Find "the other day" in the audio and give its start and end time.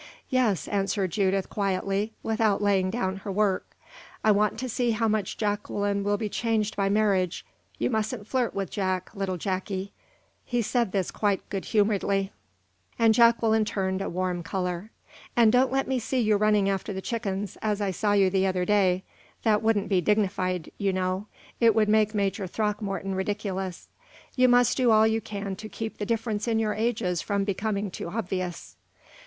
18.31-19.03